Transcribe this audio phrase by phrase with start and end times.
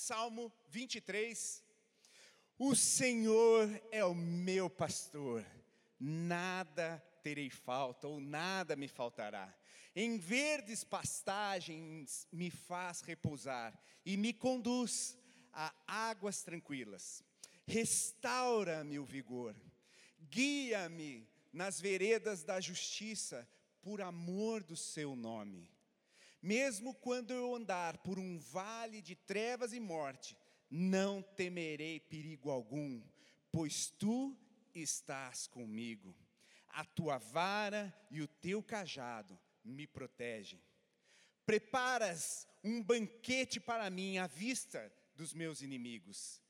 [0.00, 1.62] Salmo 23.
[2.58, 5.44] O Senhor é o meu pastor,
[5.98, 9.54] nada terei falta ou nada me faltará.
[9.94, 15.18] Em verdes pastagens me faz repousar e me conduz
[15.52, 17.22] a águas tranquilas.
[17.66, 19.54] Restaura-me o vigor,
[20.30, 23.46] guia-me nas veredas da justiça
[23.82, 25.70] por amor do seu nome.
[26.42, 30.36] Mesmo quando eu andar por um vale de trevas e morte,
[30.70, 33.02] não temerei perigo algum,
[33.52, 34.36] pois tu
[34.74, 36.16] estás comigo.
[36.68, 40.62] A tua vara e o teu cajado me protegem.
[41.44, 46.40] Preparas um banquete para mim à vista dos meus inimigos.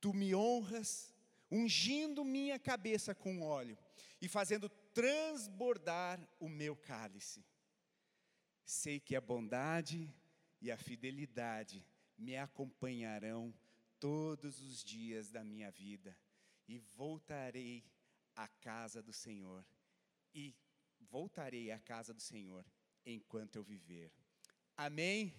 [0.00, 1.12] Tu me honras,
[1.50, 3.78] ungindo minha cabeça com óleo
[4.20, 7.44] e fazendo transbordar o meu cálice.
[8.66, 10.12] Sei que a bondade
[10.60, 11.86] e a fidelidade
[12.18, 13.54] me acompanharão
[14.00, 16.18] todos os dias da minha vida
[16.66, 17.84] e voltarei
[18.34, 19.64] à casa do Senhor
[20.34, 20.52] e
[20.98, 22.66] voltarei à casa do Senhor
[23.04, 24.12] enquanto eu viver.
[24.76, 25.32] Amém.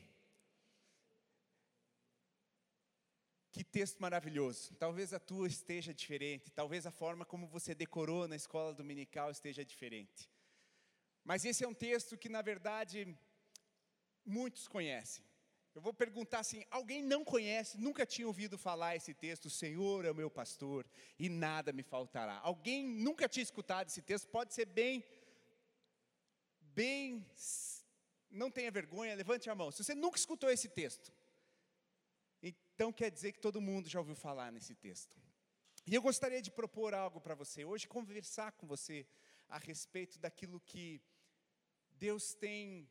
[3.51, 4.73] Que texto maravilhoso.
[4.75, 9.65] Talvez a tua esteja diferente, talvez a forma como você decorou na escola dominical esteja
[9.65, 10.29] diferente.
[11.29, 12.97] Mas esse é um texto que, na verdade,
[14.25, 15.25] muitos conhecem.
[15.75, 20.05] Eu vou perguntar assim: alguém não conhece, nunca tinha ouvido falar esse texto, o Senhor
[20.05, 22.39] é o meu pastor e nada me faltará.
[22.51, 25.03] Alguém nunca tinha escutado esse texto, pode ser bem,
[26.61, 27.25] bem,
[28.31, 29.69] não tenha vergonha, levante a mão.
[29.69, 31.11] Se você nunca escutou esse texto,
[32.41, 35.17] então quer dizer que todo mundo já ouviu falar nesse texto.
[35.85, 39.05] E eu gostaria de propor algo para você hoje, conversar com você
[39.49, 41.01] a respeito daquilo que
[41.99, 42.89] Deus tem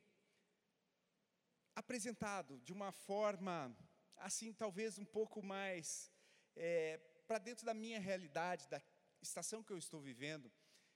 [1.75, 3.77] apresentado de uma forma,
[4.17, 6.11] assim, talvez um pouco mais
[6.57, 8.83] é, para dentro da minha realidade, da
[9.21, 10.51] estação que eu estou vivendo,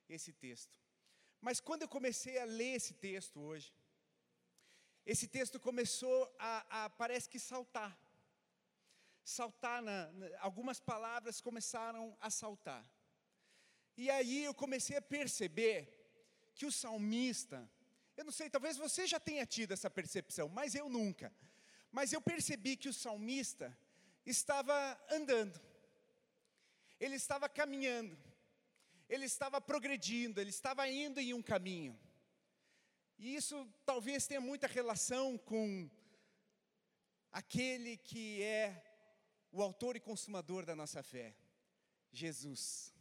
[0.09, 0.77] esse texto.
[1.41, 3.73] Mas quando eu comecei a ler esse texto hoje,
[5.07, 7.99] esse texto começou a, a parece que saltar.
[9.23, 12.85] Saltar, na, na, algumas palavras começaram a saltar.
[13.97, 15.79] E aí eu comecei a perceber
[16.55, 17.71] que o salmista,
[18.21, 21.35] eu não sei, talvez você já tenha tido essa percepção, mas eu nunca.
[21.91, 23.75] Mas eu percebi que o salmista
[24.27, 24.77] estava
[25.11, 25.59] andando,
[27.01, 28.15] ele estava caminhando,
[29.09, 31.99] ele estava progredindo, ele estava indo em um caminho.
[33.19, 35.91] E isso talvez tenha muita relação com
[37.33, 38.85] aquele que é
[39.51, 41.35] o autor e consumador da nossa fé,
[42.13, 42.95] Jesus,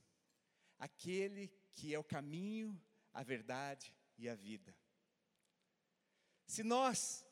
[0.78, 2.81] aquele que é o caminho,
[3.13, 4.74] a verdade e a vida.
[6.50, 7.24] Se nós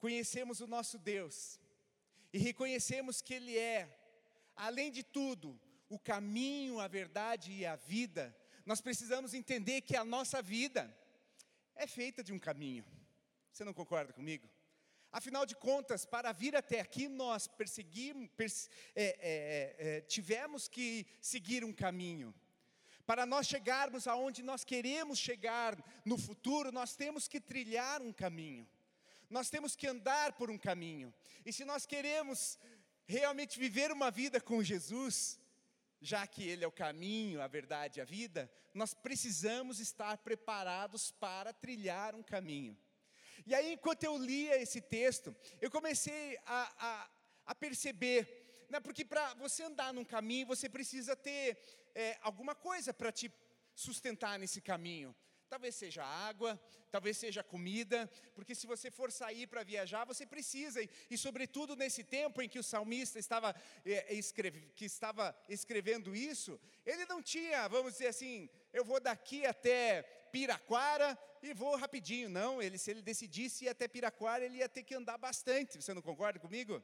[0.00, 1.60] conhecemos o nosso Deus
[2.32, 3.96] e reconhecemos que Ele é,
[4.56, 5.56] além de tudo,
[5.88, 8.36] o caminho, a verdade e a vida,
[8.66, 10.92] nós precisamos entender que a nossa vida
[11.76, 12.84] é feita de um caminho.
[13.52, 14.50] Você não concorda comigo?
[15.12, 20.66] Afinal de contas, para vir até aqui, nós perseguimos, pers é, é, é, é, tivemos
[20.66, 22.34] que seguir um caminho.
[23.08, 28.68] Para nós chegarmos aonde nós queremos chegar no futuro, nós temos que trilhar um caminho.
[29.30, 31.14] Nós temos que andar por um caminho.
[31.42, 32.58] E se nós queremos
[33.06, 35.40] realmente viver uma vida com Jesus,
[36.02, 41.10] já que Ele é o caminho, a verdade e a vida, nós precisamos estar preparados
[41.12, 42.76] para trilhar um caminho.
[43.46, 47.10] E aí, enquanto eu lia esse texto, eu comecei a, a,
[47.46, 48.37] a perceber
[48.68, 51.58] né, porque para você andar num caminho, você precisa ter
[51.94, 53.32] é, alguma coisa para te
[53.74, 55.14] sustentar nesse caminho.
[55.48, 60.82] Talvez seja água, talvez seja comida, porque se você for sair para viajar, você precisa,
[60.82, 66.14] e, e, sobretudo nesse tempo em que o salmista estava, é, escreve, que estava escrevendo
[66.14, 72.28] isso, ele não tinha, vamos dizer assim, eu vou daqui até Piraquara e vou rapidinho.
[72.28, 75.80] Não, ele, se ele decidisse ir até Piraquara, ele ia ter que andar bastante.
[75.80, 76.82] Você não concorda comigo?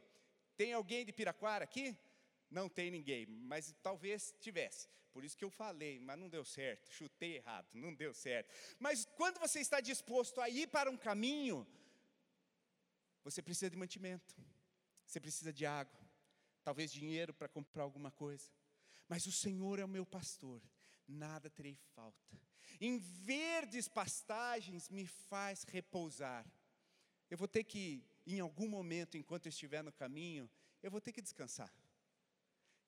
[0.56, 1.96] Tem alguém de Piraquara aqui?
[2.50, 4.88] Não tem ninguém, mas talvez tivesse.
[5.12, 8.52] Por isso que eu falei, mas não deu certo, chutei errado, não deu certo.
[8.78, 11.66] Mas quando você está disposto a ir para um caminho,
[13.22, 14.34] você precisa de mantimento,
[15.06, 16.00] você precisa de água,
[16.64, 18.50] talvez dinheiro para comprar alguma coisa.
[19.08, 20.60] Mas o Senhor é o meu pastor,
[21.06, 22.36] nada terei falta.
[22.80, 26.44] Em verdes pastagens me faz repousar.
[27.30, 30.50] Eu vou ter que em algum momento, enquanto eu estiver no caminho,
[30.82, 31.72] eu vou ter que descansar.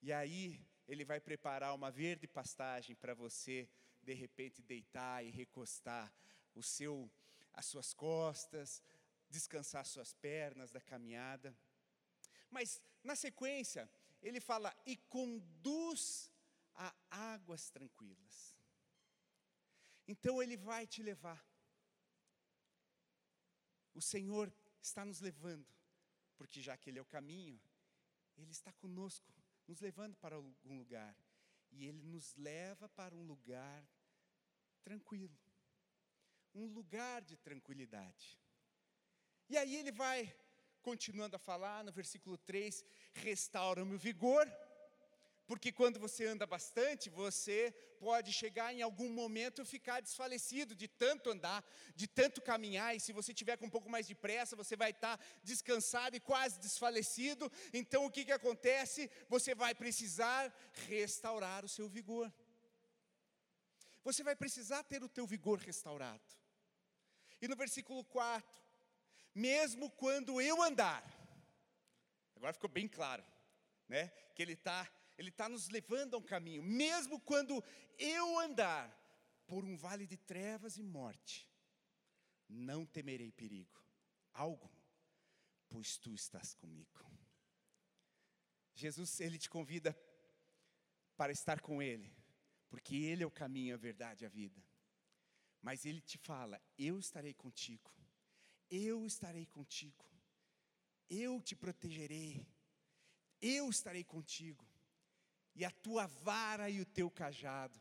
[0.03, 3.69] E aí, ele vai preparar uma verde pastagem para você,
[4.03, 6.13] de repente, deitar e recostar
[6.55, 7.11] o seu,
[7.53, 8.83] as suas costas,
[9.29, 11.57] descansar suas pernas da caminhada.
[12.51, 13.91] Mas na sequência,
[14.23, 16.31] ele fala: e conduz
[16.75, 18.57] a águas tranquilas.
[20.07, 21.45] Então ele vai te levar.
[23.95, 24.53] O Senhor
[24.87, 25.67] está nos levando,
[26.37, 27.61] porque já que Ele é o caminho,
[28.37, 29.33] Ele está conosco,
[29.67, 31.17] nos levando para algum lugar.
[31.71, 33.87] E Ele nos leva para um lugar
[34.83, 35.37] tranquilo,
[36.55, 38.39] um lugar de tranquilidade.
[39.49, 40.35] E aí Ele vai
[40.81, 44.47] continuando a falar no versículo 3: restaura-me o vigor
[45.47, 50.89] porque quando você anda bastante, você pode chegar em algum momento e ficar desfalecido de
[50.89, 51.65] tanto andar,
[51.95, 54.91] de tanto caminhar, e se você tiver com um pouco mais de pressa, você vai
[54.91, 57.51] estar descansado e quase desfalecido.
[57.73, 59.11] Então o que, que acontece?
[59.29, 60.53] Você vai precisar
[60.89, 62.33] restaurar o seu vigor.
[64.03, 66.23] Você vai precisar ter o teu vigor restaurado.
[67.41, 68.63] E no versículo 4,
[69.35, 71.05] mesmo quando eu andar,
[72.35, 73.25] agora ficou bem claro,
[73.89, 74.09] né?
[74.35, 77.63] Que ele está ele está nos levando a um caminho, mesmo quando
[77.99, 78.95] eu andar
[79.47, 81.49] por um vale de trevas e morte,
[82.49, 83.83] não temerei perigo
[84.33, 84.69] algum,
[85.69, 87.05] pois tu estás comigo.
[88.75, 89.99] Jesus, ele te convida
[91.17, 92.15] para estar com ele,
[92.69, 94.63] porque ele é o caminho, a verdade e a vida.
[95.63, 97.91] Mas ele te fala: Eu estarei contigo,
[98.71, 100.05] eu estarei contigo,
[101.09, 102.47] eu te protegerei,
[103.41, 104.66] eu estarei contigo
[105.57, 107.81] e a tua vara e o teu cajado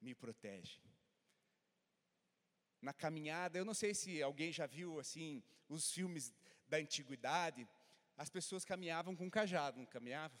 [0.00, 0.82] me protegem.
[2.80, 6.32] Na caminhada, eu não sei se alguém já viu assim os filmes
[6.66, 7.68] da antiguidade,
[8.16, 10.38] as pessoas caminhavam com cajado, não caminhavam?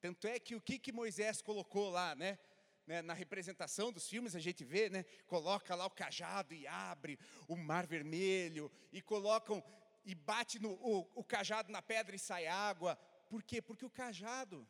[0.00, 2.38] Tanto é que o que, que Moisés colocou lá, né?
[2.86, 3.00] né?
[3.00, 5.04] Na representação dos filmes a gente vê, né?
[5.26, 9.64] Coloca lá o cajado e abre o mar vermelho, e colocam
[10.04, 12.96] e bate no, o, o cajado na pedra e sai água.
[13.30, 13.62] Por quê?
[13.62, 14.68] Porque o cajado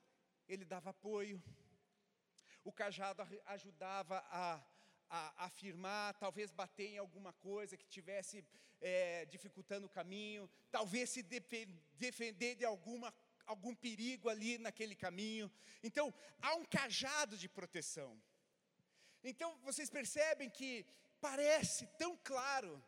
[0.48, 1.42] ele dava apoio,
[2.64, 4.60] o cajado ajudava a,
[5.08, 8.44] a afirmar, talvez bater em alguma coisa que tivesse
[8.80, 13.14] é, dificultando o caminho, talvez se defender de alguma,
[13.46, 15.50] algum perigo ali naquele caminho.
[15.82, 16.12] Então,
[16.42, 18.20] há um cajado de proteção.
[19.22, 20.86] Então, vocês percebem que
[21.20, 22.82] parece tão claro,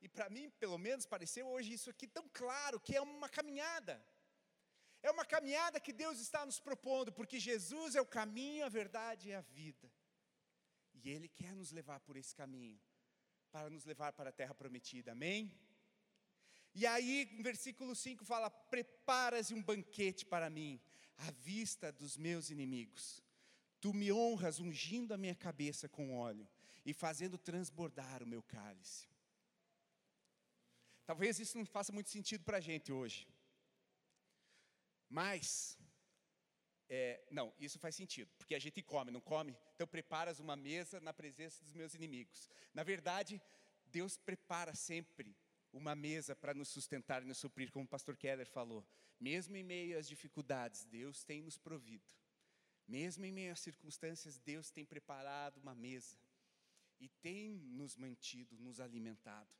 [0.00, 4.04] e para mim, pelo menos, pareceu hoje isso aqui tão claro, que é uma caminhada.
[5.06, 9.28] É uma caminhada que Deus está nos propondo, porque Jesus é o caminho, a verdade
[9.28, 9.92] e a vida.
[10.94, 12.80] E Ele quer nos levar por esse caminho,
[13.52, 15.52] para nos levar para a terra prometida, amém?
[16.74, 20.80] E aí, no versículo 5 fala: Preparas um banquete para mim,
[21.18, 23.22] à vista dos meus inimigos.
[23.82, 26.48] Tu me honras ungindo a minha cabeça com óleo
[26.82, 29.06] e fazendo transbordar o meu cálice.
[31.04, 33.28] Talvez isso não faça muito sentido para a gente hoje.
[35.08, 35.78] Mas,
[36.88, 39.56] é, não, isso faz sentido, porque a gente come, não come?
[39.74, 42.48] Então preparas uma mesa na presença dos meus inimigos.
[42.72, 43.40] Na verdade,
[43.86, 45.36] Deus prepara sempre
[45.72, 48.86] uma mesa para nos sustentar e nos suprir, como o pastor Keller falou.
[49.18, 52.04] Mesmo em meio às dificuldades, Deus tem nos provido.
[52.86, 56.18] Mesmo em meio às circunstâncias, Deus tem preparado uma mesa
[57.00, 59.50] e tem nos mantido, nos alimentado.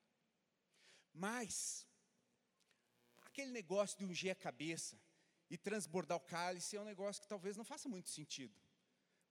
[1.12, 1.86] Mas,
[3.22, 5.00] aquele negócio de ungir a cabeça,
[5.54, 8.54] e transbordar o cálice é um negócio que talvez não faça muito sentido.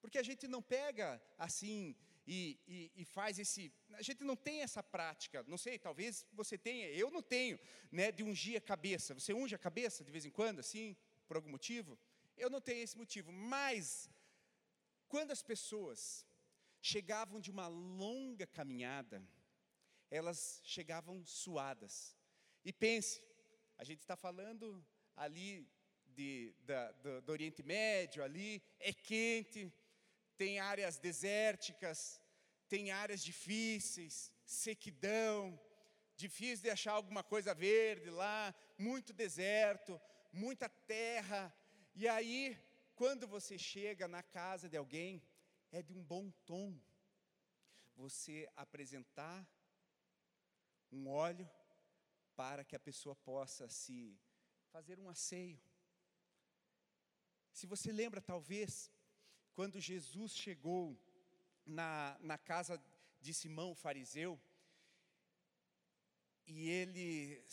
[0.02, 2.40] Porque a gente não pega assim e,
[2.76, 3.64] e, e, faz esse.
[4.02, 7.60] A gente não tem essa prática, não sei, talvez você tenha, eu não tenho,
[7.92, 9.14] né, de ungir a cabeça.
[9.14, 10.96] Você unge a cabeça de vez em quando, assim,
[11.28, 12.00] por algum motivo?
[12.38, 14.10] Eu não tenho esse motivo, mas
[15.10, 16.26] quando as pessoas
[16.82, 19.22] chegavam de uma longa caminhada,
[20.10, 22.16] elas chegavam suadas.
[22.64, 23.22] E pense,
[23.78, 25.70] a gente está falando ali
[26.14, 29.72] de, da, do, do Oriente Médio ali, é quente,
[30.38, 32.22] tem áreas desérticas,
[32.68, 35.60] tem áreas difíceis, sequidão,
[36.16, 40.00] difícil de achar alguma coisa verde lá, muito deserto,
[40.32, 41.54] muita terra.
[41.96, 42.58] E aí,
[42.96, 45.22] quando você chega na casa de alguém,
[45.72, 46.80] é de um bom tom
[47.96, 49.48] você apresentar
[50.92, 51.50] um óleo
[52.36, 54.20] para que a pessoa possa se
[54.72, 55.60] fazer um asseio.
[57.54, 58.92] Se você lembra, talvez,
[59.54, 61.00] quando Jesus chegou
[61.64, 62.84] na, na casa
[63.22, 64.42] de Simão, o fariseu,
[66.48, 67.46] e ele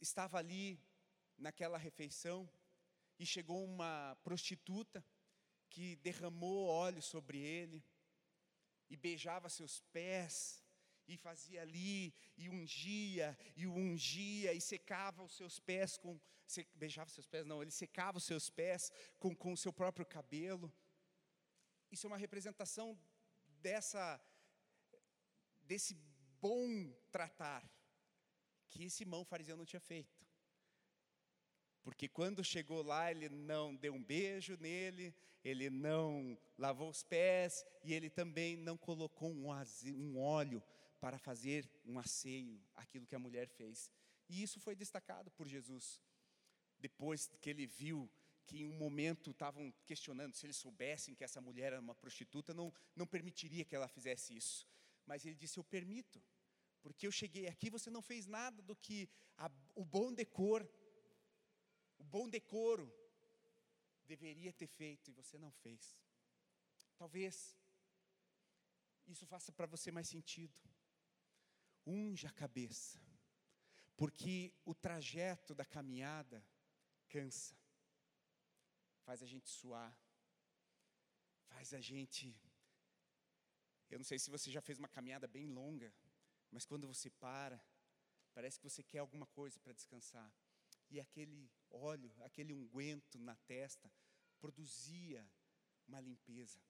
[0.00, 0.82] estava ali
[1.38, 2.50] naquela refeição,
[3.20, 5.04] e chegou uma prostituta
[5.68, 7.84] que derramou óleo sobre ele,
[8.90, 10.59] e beijava seus pés,
[11.10, 16.18] e fazia ali, e ungia, e ungia, e secava os seus pés com.
[16.46, 19.72] Se, beijava os seus pés, não, ele secava os seus pés com, com o seu
[19.72, 20.72] próprio cabelo.
[21.90, 22.98] Isso é uma representação
[23.60, 24.20] dessa,
[25.62, 25.94] desse
[26.40, 27.68] bom tratar
[28.68, 30.20] que Simão fariseu não tinha feito.
[31.82, 37.64] Porque quando chegou lá, ele não deu um beijo nele, ele não lavou os pés
[37.82, 40.62] e ele também não colocou um óleo
[41.00, 43.90] para fazer um asseio, aquilo que a mulher fez.
[44.28, 46.00] E isso foi destacado por Jesus.
[46.78, 48.08] Depois que ele viu
[48.46, 52.52] que em um momento estavam questionando se eles soubessem que essa mulher era uma prostituta,
[52.52, 54.66] não, não permitiria que ela fizesse isso.
[55.06, 56.22] Mas ele disse: Eu permito,
[56.82, 60.68] porque eu cheguei aqui, você não fez nada do que a, o bom decor
[62.00, 62.90] o bom decoro
[64.06, 66.02] deveria ter feito e você não fez.
[66.96, 67.54] Talvez
[69.06, 70.58] isso faça para você mais sentido.
[71.86, 73.00] Unja a cabeça,
[73.96, 76.44] porque o trajeto da caminhada
[77.08, 77.56] cansa,
[79.04, 79.96] faz a gente suar,
[81.48, 82.34] faz a gente.
[83.90, 85.92] Eu não sei se você já fez uma caminhada bem longa,
[86.50, 87.60] mas quando você para,
[88.32, 90.32] parece que você quer alguma coisa para descansar
[90.90, 93.90] e aquele óleo, aquele unguento na testa,
[94.40, 95.28] produzia
[95.86, 96.60] uma limpeza.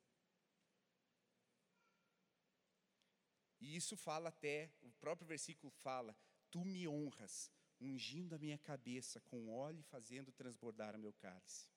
[3.70, 6.16] E isso fala até, o próprio versículo fala:
[6.50, 11.68] Tu me honras, ungindo a minha cabeça com óleo e fazendo transbordar o meu cálice.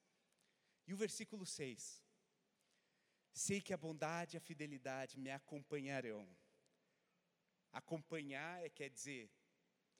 [0.88, 2.01] E o versículo 6:
[3.31, 6.27] Sei que a bondade e a fidelidade me acompanharão.
[7.71, 9.29] Acompanhar é, quer dizer,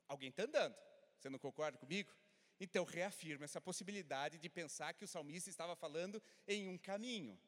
[0.08, 0.76] alguém está andando,
[1.20, 2.12] você não concorda comigo?
[2.60, 7.40] Então, reafirma essa possibilidade de pensar que o salmista estava falando em um caminho.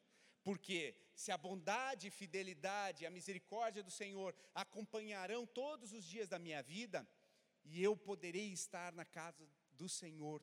[0.46, 4.32] Porque se a bondade, fidelidade, a misericórdia do Senhor
[4.64, 7.00] acompanharão todos os dias da minha vida,
[7.64, 10.40] e eu poderei estar na casa do Senhor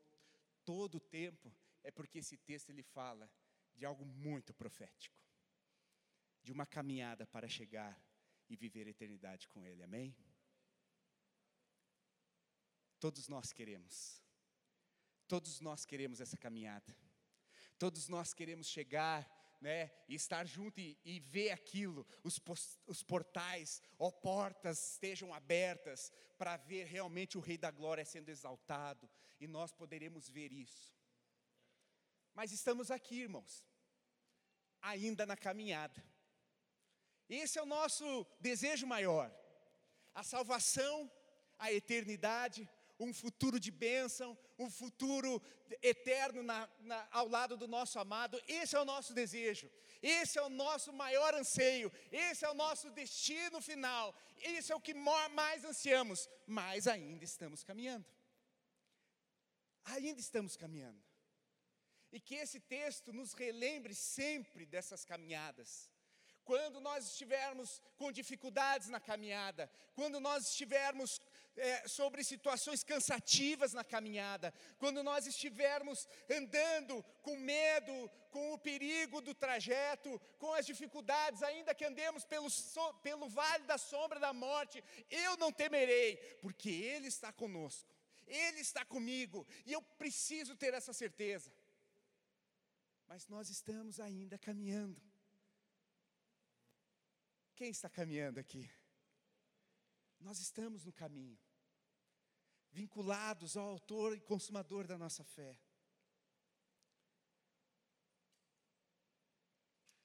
[0.64, 1.54] todo o tempo,
[1.85, 3.30] é porque esse texto ele fala
[3.76, 5.16] de algo muito profético.
[6.42, 7.94] De uma caminhada para chegar
[8.50, 10.16] e viver a eternidade com Ele, amém?
[12.99, 14.23] Todos nós queremos
[15.32, 16.94] Todos nós queremos essa caminhada.
[17.78, 19.26] Todos nós queremos chegar,
[19.62, 22.40] né, e estar junto e, e ver aquilo, os,
[22.85, 29.09] os portais ou portas estejam abertas para ver realmente o Rei da Glória sendo exaltado
[29.38, 30.92] e nós poderemos ver isso.
[32.35, 33.64] Mas estamos aqui, irmãos,
[34.81, 36.04] ainda na caminhada.
[37.28, 39.33] Esse é o nosso desejo maior:
[40.12, 41.09] a salvação,
[41.57, 42.69] a eternidade,
[43.04, 45.42] um futuro de bênção, um futuro
[45.82, 48.40] eterno na, na, ao lado do nosso amado.
[48.47, 49.71] Esse é o nosso desejo,
[50.02, 54.80] esse é o nosso maior anseio, esse é o nosso destino final, esse é o
[54.80, 58.06] que mais ansiamos, mas ainda estamos caminhando.
[59.85, 61.02] Ainda estamos caminhando.
[62.12, 65.90] E que esse texto nos relembre sempre dessas caminhadas
[66.44, 71.21] quando nós estivermos com dificuldades na caminhada, quando nós estivermos
[71.56, 79.21] é, sobre situações cansativas na caminhada, quando nós estivermos andando com medo, com o perigo
[79.21, 84.32] do trajeto, com as dificuldades, ainda que andemos pelo, so, pelo vale da sombra da
[84.32, 87.94] morte, eu não temerei, porque Ele está conosco,
[88.26, 91.52] Ele está comigo, e eu preciso ter essa certeza.
[93.06, 95.00] Mas nós estamos ainda caminhando.
[97.54, 98.71] Quem está caminhando aqui?
[100.23, 101.37] Nós estamos no caminho,
[102.71, 105.59] vinculados ao Autor e Consumador da nossa fé.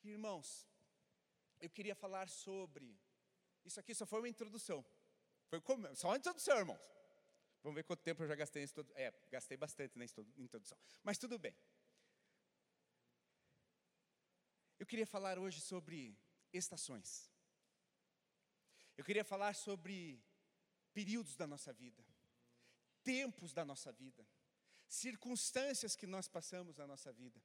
[0.04, 0.68] Irmãos,
[1.60, 3.00] eu queria falar sobre.
[3.64, 4.84] Isso aqui só foi uma introdução.
[5.50, 6.82] Foi como, só uma introdução, irmãos.
[7.62, 8.74] Vamos ver quanto tempo eu já gastei nisso.
[8.96, 10.06] É, gastei bastante na
[10.38, 10.78] introdução.
[11.04, 11.56] Mas tudo bem.
[14.80, 16.18] Eu queria falar hoje sobre
[16.52, 17.30] estações.
[18.98, 20.20] Eu queria falar sobre
[20.92, 22.04] períodos da nossa vida,
[23.04, 24.27] tempos da nossa vida,
[24.88, 27.39] circunstâncias que nós passamos na nossa vida,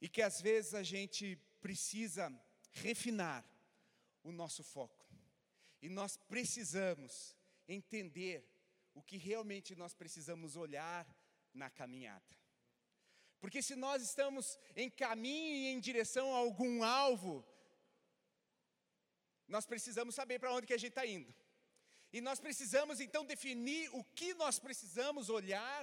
[0.00, 2.28] e que às vezes a gente precisa
[2.72, 3.48] refinar
[4.24, 5.06] o nosso foco,
[5.80, 7.36] e nós precisamos
[7.68, 8.44] entender
[8.94, 11.06] o que realmente nós precisamos olhar
[11.54, 12.36] na caminhada.
[13.38, 17.46] Porque se nós estamos em caminho e em direção a algum alvo,
[19.48, 21.34] nós precisamos saber para onde que a gente está indo.
[22.12, 25.80] E nós precisamos então definir o que nós precisamos olhar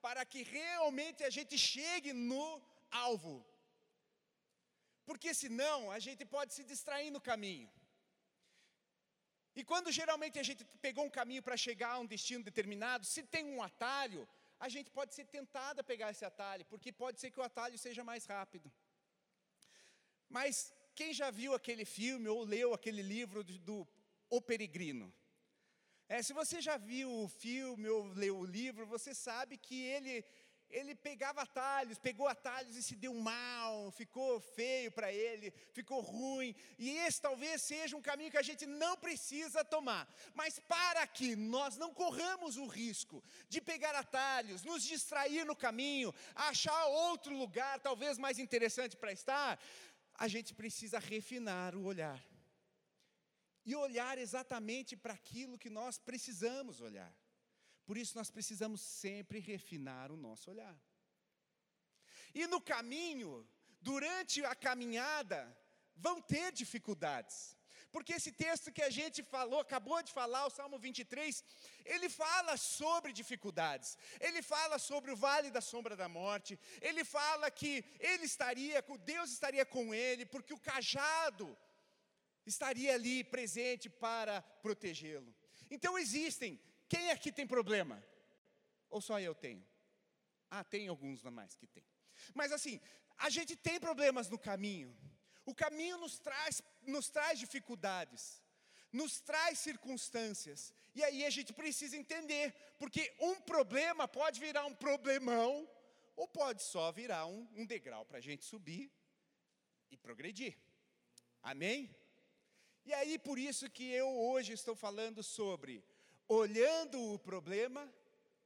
[0.00, 3.34] para que realmente a gente chegue no alvo.
[5.04, 7.70] Porque senão a gente pode se distrair no caminho.
[9.58, 13.22] E quando geralmente a gente pegou um caminho para chegar a um destino determinado, se
[13.22, 14.28] tem um atalho,
[14.60, 17.76] a gente pode ser tentado a pegar esse atalho, porque pode ser que o atalho
[17.78, 18.70] seja mais rápido.
[20.28, 23.86] Mas quem já viu aquele filme ou leu aquele livro do,
[24.28, 25.06] O Peregrino?
[26.08, 30.24] É, se você já viu o filme ou leu o livro, você sabe que ele
[30.70, 36.54] ele pegava atalhos, pegou atalhos e se deu mal, ficou feio para ele, ficou ruim.
[36.78, 40.06] E esse talvez seja um caminho que a gente não precisa tomar.
[40.34, 46.14] Mas para que nós não corramos o risco de pegar atalhos, nos distrair no caminho,
[46.34, 49.58] achar outro lugar talvez mais interessante para estar,
[50.18, 52.22] a gente precisa refinar o olhar.
[53.64, 57.14] E olhar exatamente para aquilo que nós precisamos olhar.
[57.86, 60.76] Por isso nós precisamos sempre refinar o nosso olhar.
[62.34, 63.48] E no caminho,
[63.80, 65.56] durante a caminhada,
[65.94, 67.56] vão ter dificuldades.
[67.90, 71.42] Porque esse texto que a gente falou, acabou de falar, o Salmo 23,
[71.84, 73.96] ele fala sobre dificuldades.
[74.20, 76.58] Ele fala sobre o vale da sombra da morte.
[76.80, 81.56] Ele fala que ele estaria, Deus estaria com ele, porque o cajado
[82.44, 85.34] estaria ali presente para protegê-lo.
[85.70, 88.02] Então existem quem aqui tem problema?
[88.88, 89.64] Ou só eu tenho?
[90.50, 91.84] Ah, tem alguns mais que tem.
[92.34, 92.80] Mas assim,
[93.18, 94.96] a gente tem problemas no caminho.
[95.50, 96.62] O caminho nos traz,
[96.94, 98.22] nos traz dificuldades,
[98.92, 100.74] nos traz circunstâncias.
[100.94, 105.66] E aí a gente precisa entender, porque um problema pode virar um problemão,
[106.14, 108.92] ou pode só virar um, um degrau para a gente subir
[109.90, 110.54] e progredir.
[111.42, 111.96] Amém?
[112.84, 115.82] E aí por isso que eu hoje estou falando sobre
[116.28, 117.90] olhando o problema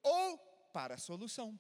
[0.04, 0.38] ou
[0.72, 1.58] para a solução.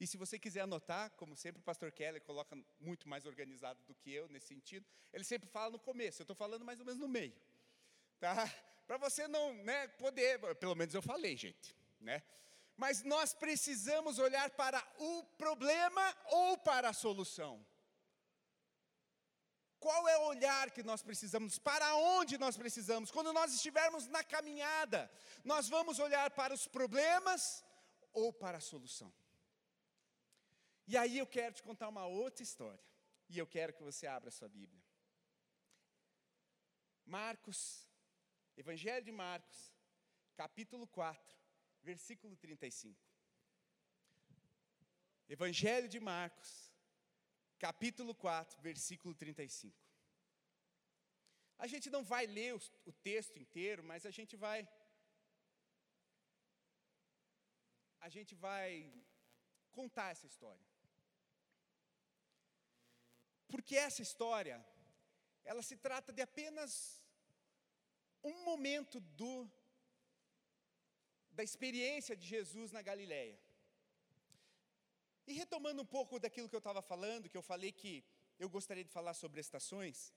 [0.00, 3.94] E se você quiser anotar, como sempre o pastor Keller coloca muito mais organizado do
[3.94, 7.00] que eu nesse sentido, ele sempre fala no começo, eu estou falando mais ou menos
[7.00, 7.34] no meio.
[8.20, 8.48] Tá?
[8.86, 11.76] Para você não né, poder, pelo menos eu falei, gente.
[12.00, 12.22] Né?
[12.76, 17.66] Mas nós precisamos olhar para o problema ou para a solução.
[19.80, 21.58] Qual é o olhar que nós precisamos?
[21.58, 23.10] Para onde nós precisamos?
[23.10, 25.10] Quando nós estivermos na caminhada,
[25.44, 27.64] nós vamos olhar para os problemas
[28.12, 29.12] ou para a solução?
[30.90, 32.84] E aí eu quero te contar uma outra história.
[33.28, 34.82] E eu quero que você abra a sua Bíblia.
[37.04, 37.58] Marcos,
[38.56, 39.58] Evangelho de Marcos,
[40.34, 41.36] capítulo 4,
[41.82, 42.98] versículo 35.
[45.36, 46.50] Evangelho de Marcos,
[47.58, 49.76] capítulo 4, versículo 35.
[51.58, 54.66] A gente não vai ler o, o texto inteiro, mas a gente vai.
[58.00, 58.70] A gente vai
[59.70, 60.67] contar essa história.
[63.52, 64.56] Porque essa história,
[65.44, 67.02] ela se trata de apenas
[68.22, 69.32] um momento do
[71.38, 73.38] da experiência de Jesus na Galileia.
[75.28, 78.04] E retomando um pouco daquilo que eu estava falando, que eu falei que
[78.42, 80.12] eu gostaria de falar sobre estações,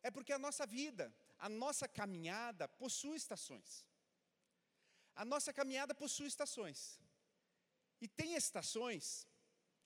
[0.00, 3.84] é porque a nossa vida, a nossa caminhada possui estações.
[5.14, 7.00] A nossa caminhada possui estações.
[8.00, 9.26] E tem estações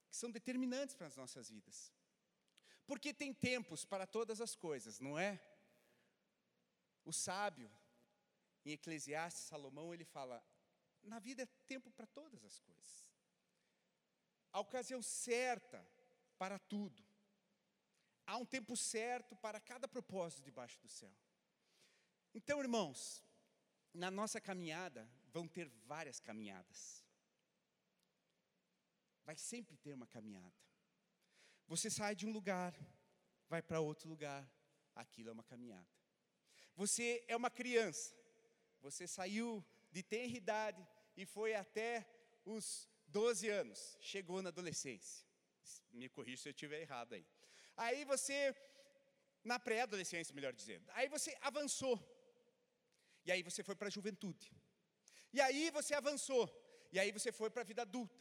[0.09, 1.93] que são determinantes para as nossas vidas.
[2.87, 5.41] Porque tem tempos para todas as coisas, não é?
[7.05, 7.71] O sábio,
[8.65, 10.45] em Eclesiastes, Salomão, ele fala:
[11.03, 13.05] na vida é tempo para todas as coisas
[14.55, 15.85] a ocasião certa
[16.39, 17.05] para tudo.
[18.25, 21.13] Há um tempo certo para cada propósito debaixo do céu.
[22.33, 23.25] Então, irmãos,
[23.93, 27.05] na nossa caminhada vão ter várias caminhadas.
[29.25, 30.55] Vai sempre ter uma caminhada.
[31.67, 32.75] Você sai de um lugar,
[33.49, 34.49] vai para outro lugar,
[34.95, 35.89] aquilo é uma caminhada.
[36.77, 38.15] Você é uma criança,
[38.81, 42.07] você saiu de tenra idade e foi até
[42.45, 45.27] os 12 anos, chegou na adolescência.
[45.93, 47.27] Me corrija se eu estiver errado aí.
[47.77, 48.55] Aí você,
[49.43, 51.97] na pré-adolescência, melhor dizendo, aí você avançou.
[53.25, 54.53] E aí você foi para a juventude.
[55.33, 56.45] E aí você avançou.
[56.93, 58.21] E aí você foi para a vida adulta.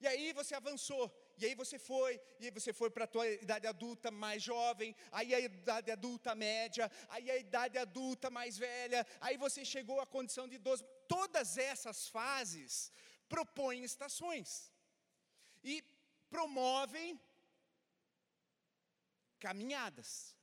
[0.00, 1.10] E aí você avançou.
[1.38, 4.94] E aí você foi, e aí você foi para a tua idade adulta mais jovem,
[5.10, 10.06] aí a idade adulta média, aí a idade adulta mais velha, aí você chegou à
[10.06, 10.84] condição de idoso.
[11.08, 12.92] Todas essas fases
[13.28, 14.72] propõem estações
[15.64, 15.82] e
[16.30, 17.20] promovem
[19.40, 20.36] caminhadas.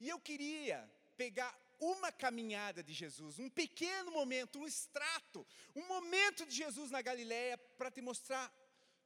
[0.00, 0.78] E eu queria
[1.16, 7.02] pegar uma caminhada de Jesus, um pequeno momento, um extrato, um momento de Jesus na
[7.02, 8.52] Galileia para te mostrar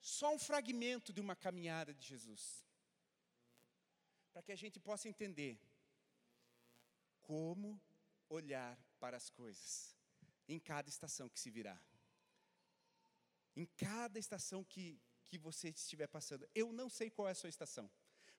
[0.01, 2.65] só um fragmento de uma caminhada de Jesus.
[4.33, 5.61] Para que a gente possa entender
[7.23, 7.81] como
[8.29, 9.97] olhar para as coisas,
[10.49, 11.79] em cada estação que se virá.
[13.57, 16.49] Em cada estação que, que você estiver passando.
[16.55, 17.91] Eu não sei qual é a sua estação.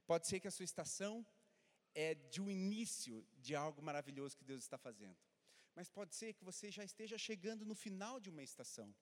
[0.07, 1.25] Pode ser que a sua estação
[1.93, 5.17] é de um início de algo maravilhoso que Deus está fazendo.
[5.75, 8.93] Mas pode ser que você já esteja chegando no final de uma estação.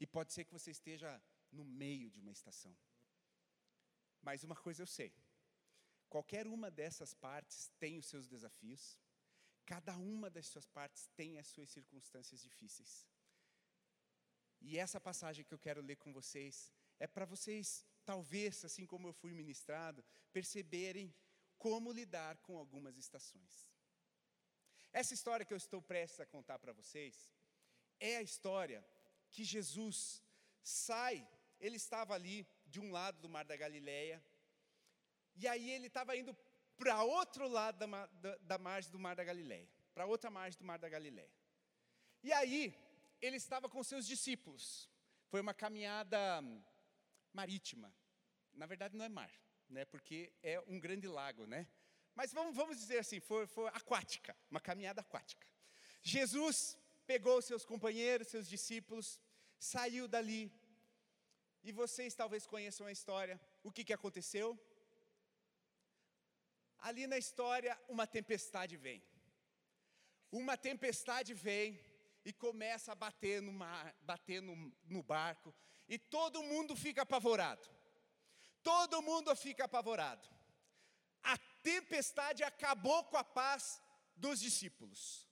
[0.00, 1.20] E pode ser que você esteja
[1.52, 2.76] no meio de uma estação.
[4.22, 5.12] Mas uma coisa eu sei:
[6.08, 8.98] qualquer uma dessas partes tem os seus desafios,
[9.64, 13.06] cada uma das suas partes tem as suas circunstâncias difíceis.
[14.60, 19.08] E essa passagem que eu quero ler com vocês é para vocês, talvez, assim como
[19.08, 21.14] eu fui ministrado, perceberem
[21.58, 23.68] como lidar com algumas estações.
[24.92, 27.32] Essa história que eu estou prestes a contar para vocês
[28.00, 28.84] é a história
[29.30, 30.22] que Jesus
[30.62, 31.26] sai,
[31.60, 34.22] ele estava ali de um lado do mar da Galileia,
[35.34, 36.36] e aí ele estava indo
[36.76, 40.64] para outro lado da, da, da margem do mar da Galileia, para outra margem do
[40.64, 41.30] mar da Galileia.
[42.22, 42.74] E aí
[43.20, 44.88] ele estava com seus discípulos.
[45.28, 46.42] Foi uma caminhada
[47.32, 47.92] marítima.
[48.52, 49.30] Na verdade não é mar,
[49.68, 49.84] né?
[49.84, 51.68] Porque é um grande lago, né?
[52.14, 55.46] Mas vamos, vamos dizer assim, foi, foi aquática, uma caminhada aquática.
[56.02, 59.20] Jesus pegou seus companheiros, seus discípulos,
[59.58, 60.52] saiu dali.
[61.68, 63.36] E vocês talvez conheçam a história.
[63.62, 64.46] O que, que aconteceu?
[66.88, 69.02] Ali na história, uma tempestade vem.
[70.40, 71.78] Uma tempestade vem
[72.24, 74.54] e começa a bater no mar, bater no,
[74.94, 75.54] no barco,
[75.88, 77.66] e todo mundo fica apavorado.
[78.62, 80.28] Todo mundo fica apavorado
[81.62, 83.82] tempestade acabou com a paz
[84.16, 85.26] dos discípulos.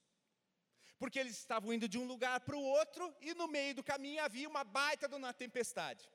[0.98, 4.22] Porque eles estavam indo de um lugar para o outro e no meio do caminho
[4.22, 6.08] havia uma baita de uma tempestade.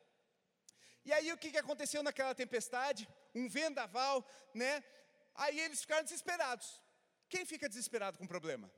[1.04, 3.08] E aí o que, aconteceu naquela tempestade?
[3.34, 4.84] Um vendaval, né?
[5.36, 6.82] Aí eles ficaram desesperados.
[7.28, 8.72] Quem fica desesperado com problema?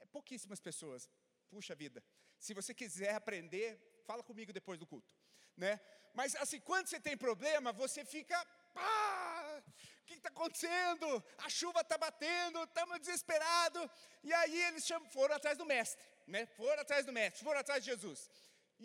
[0.00, 1.08] É pouquíssimas pessoas.
[1.50, 2.02] Puxa vida.
[2.38, 5.14] Se você quiser aprender, fala comigo depois do culto,
[5.56, 5.80] né?
[6.12, 9.62] Mas assim, quando você tem problema, você fica pá,
[10.00, 11.24] o que está acontecendo?
[11.38, 13.88] A chuva está batendo, estamos desesperados.
[14.22, 16.46] E aí eles foram atrás do mestre, né?
[16.46, 18.30] foram atrás do mestre, foram atrás de Jesus.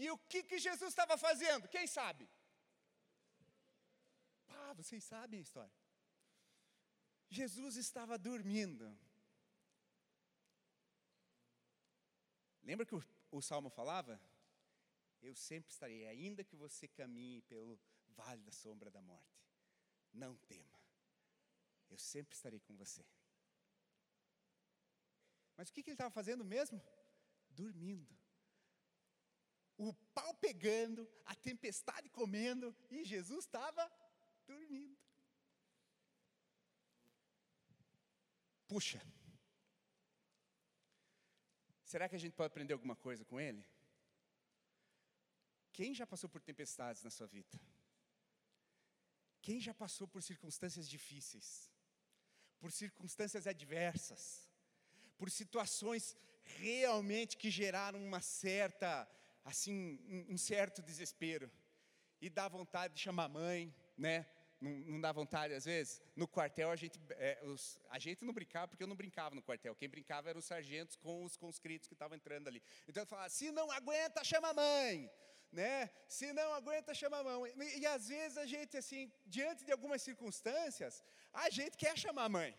[0.01, 1.67] E o que, que Jesus estava fazendo?
[1.75, 2.25] Quem sabe?
[4.47, 5.77] Pá, vocês sabem a história.
[7.39, 8.85] Jesus estava dormindo.
[12.63, 14.19] Lembra que o, o salmo falava?
[15.21, 17.79] Eu sempre estarei, ainda que você caminhe pelo
[18.21, 19.37] vale da sombra da morte.
[20.13, 20.79] Não tema
[21.89, 23.05] eu sempre estarei com você.
[25.57, 26.81] Mas o que, que ele estava fazendo mesmo?
[27.49, 28.17] Dormindo.
[29.85, 29.87] O
[30.17, 33.83] pau pegando, a tempestade comendo, e Jesus estava
[34.45, 34.95] dormindo.
[38.67, 39.01] Puxa,
[41.91, 43.63] será que a gente pode aprender alguma coisa com ele?
[45.77, 47.57] Quem já passou por tempestades na sua vida?
[49.41, 51.69] Quem já passou por circunstâncias difíceis?
[52.59, 54.47] por circunstâncias adversas,
[55.17, 59.07] por situações realmente que geraram uma certa,
[59.43, 59.99] assim,
[60.29, 61.51] um, certo desespero.
[62.21, 64.25] E dá vontade de chamar a mãe, né?
[64.59, 66.01] Não, não, dá vontade às vezes?
[66.15, 69.41] No quartel a gente, é, os, a gente não brincava, porque eu não brincava no
[69.41, 69.73] quartel.
[69.73, 72.61] Quem brincava eram os sargentos com os conscritos que estavam entrando ali.
[72.87, 75.09] Então eu falava, se não aguenta, chama a mãe
[75.51, 75.89] né?
[76.07, 77.45] Se não aguenta, chama a mão.
[77.47, 82.25] E, e, às vezes a gente, assim, diante de algumas circunstâncias, a gente quer chamar
[82.25, 82.57] a mãe,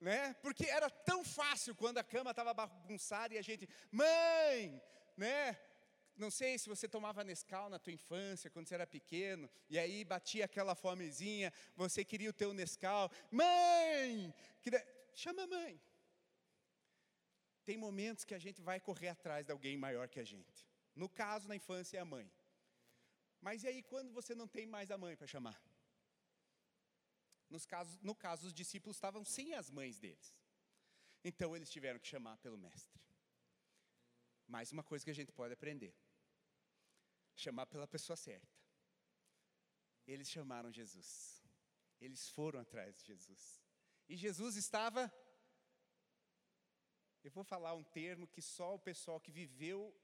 [0.00, 0.34] né?
[0.42, 4.82] Porque era tão fácil quando a cama estava bagunçada e a gente, mãe,
[5.16, 5.58] né?
[6.16, 10.04] Não sei se você tomava Nescau na tua infância, quando você era pequeno, e aí
[10.04, 14.34] batia aquela fomezinha, você queria o teu Nescau, mãe,
[15.14, 15.80] chama a mãe.
[17.66, 20.66] Tem momentos que a gente vai correr atrás de alguém maior que a gente.
[20.94, 22.30] No caso, na infância, é a mãe.
[23.40, 25.60] Mas e aí, quando você não tem mais a mãe para chamar?
[27.50, 30.34] Nos casos, no caso, os discípulos estavam sem as mães deles.
[31.22, 32.98] Então, eles tiveram que chamar pelo mestre.
[34.46, 35.94] Mais uma coisa que a gente pode aprender:
[37.36, 38.56] chamar pela pessoa certa.
[40.06, 41.44] Eles chamaram Jesus.
[42.00, 43.62] Eles foram atrás de Jesus.
[44.08, 45.12] E Jesus estava.
[47.22, 49.94] Eu vou falar um termo que só o pessoal que viveu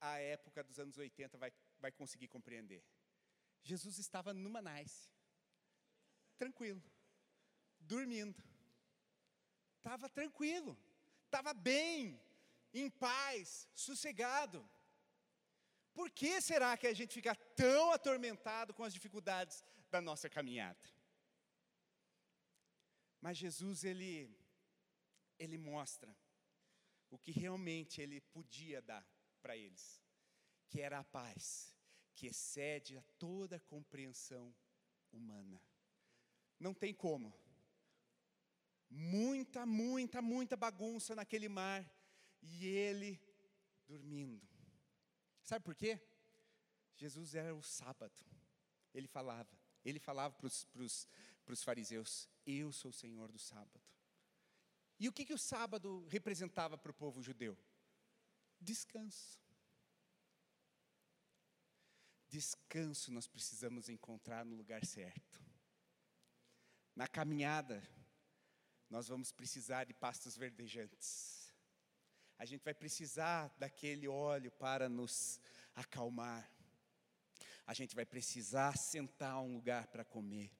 [0.00, 2.84] a época dos anos 80 vai, vai conseguir compreender.
[3.62, 5.10] Jesus estava numa nice,
[6.36, 6.82] tranquilo,
[7.80, 8.40] dormindo.
[9.76, 10.78] Estava tranquilo,
[11.24, 12.20] estava bem,
[12.72, 14.68] em paz, sossegado.
[15.98, 20.78] Por que será que a gente fica tão atormentado com as dificuldades da nossa caminhada?
[23.20, 24.32] Mas Jesus, ele
[25.40, 26.16] ele mostra
[27.10, 29.04] o que realmente ele podia dar
[29.42, 30.00] para eles,
[30.68, 31.76] que era a paz,
[32.14, 34.54] que excede a toda compreensão
[35.10, 35.60] humana.
[36.60, 37.34] Não tem como.
[38.88, 41.84] Muita, muita, muita bagunça naquele mar
[42.40, 43.20] e ele
[43.84, 44.47] dormindo.
[45.48, 45.98] Sabe por quê?
[46.94, 48.22] Jesus era o sábado.
[48.92, 49.48] Ele falava,
[49.82, 50.46] ele falava para
[51.54, 53.80] os fariseus: Eu sou o Senhor do sábado.
[55.00, 57.56] E o que, que o sábado representava para o povo judeu?
[58.60, 59.40] Descanso.
[62.28, 65.40] Descanso nós precisamos encontrar no lugar certo.
[66.94, 67.82] Na caminhada,
[68.90, 71.37] nós vamos precisar de pastos verdejantes.
[72.38, 75.40] A gente vai precisar daquele óleo para nos
[75.74, 76.48] acalmar.
[77.66, 80.50] A gente vai precisar sentar um lugar para comer.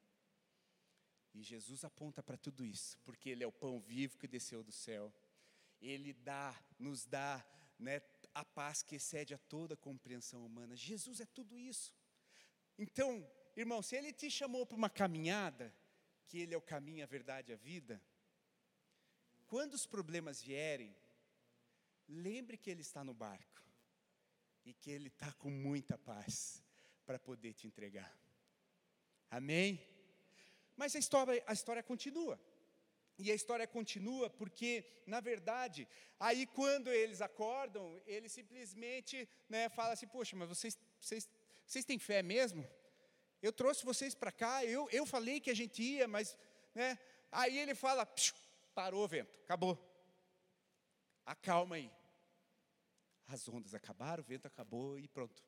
[1.32, 4.72] E Jesus aponta para tudo isso, porque Ele é o pão vivo que desceu do
[4.72, 5.14] céu.
[5.80, 7.46] Ele dá, nos dá
[7.78, 8.02] né,
[8.34, 10.74] a paz que excede a toda compreensão humana.
[10.74, 11.94] Jesus é tudo isso.
[12.76, 13.24] Então,
[13.56, 15.72] irmão, se Ele te chamou para uma caminhada,
[16.26, 18.02] que Ele é o caminho, a verdade e a vida,
[19.46, 20.94] quando os problemas vierem,
[22.08, 23.62] lembre que Ele está no barco
[24.64, 26.62] e que Ele está com muita paz
[27.04, 28.12] para poder te entregar.
[29.30, 29.80] Amém?
[30.76, 32.40] Mas a história, a história continua.
[33.18, 35.88] E a história continua porque, na verdade,
[36.20, 41.28] aí quando eles acordam, ele simplesmente né, fala assim: Poxa, mas vocês, vocês,
[41.66, 42.64] vocês têm fé mesmo?
[43.42, 46.38] Eu trouxe vocês para cá, eu, eu falei que a gente ia, mas.
[46.72, 46.96] Né,
[47.32, 48.08] aí ele fala:
[48.72, 49.76] Parou o vento, acabou.
[51.26, 51.90] Acalma aí.
[53.28, 55.42] As ondas acabaram, o vento acabou e pronto.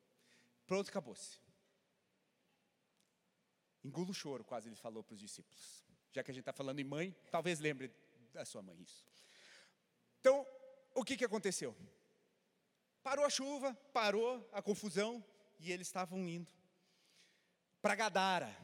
[0.67, 1.39] Pronto, acabou-se.
[3.83, 5.83] Engula o choro, quase ele falou para os discípulos.
[6.13, 7.91] Já que a gente está falando em mãe, talvez lembre
[8.33, 9.05] da sua mãe isso.
[10.21, 10.47] Então,
[10.95, 11.75] o que, que aconteceu?
[13.03, 15.25] Parou a chuva, parou a confusão,
[15.59, 16.53] e eles estavam indo
[17.81, 18.55] para Gadara.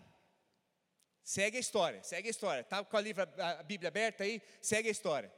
[1.23, 2.61] Segue a história, segue a história.
[2.61, 4.41] Está com a, livra, a Bíblia aberta aí?
[4.61, 5.33] Segue a história.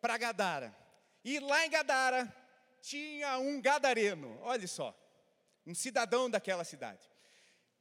[0.00, 0.76] Para Gadara.
[1.24, 2.41] E lá em Gadara
[2.82, 4.94] tinha um gadareno, olha só,
[5.64, 7.08] um cidadão daquela cidade.